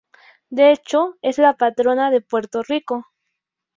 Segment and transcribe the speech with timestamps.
[0.49, 3.05] De hecho, es la patrona de Puerto Rico.